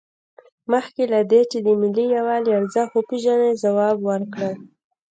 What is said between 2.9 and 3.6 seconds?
وپیژنئ